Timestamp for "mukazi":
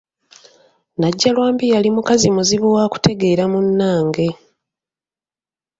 1.95-2.27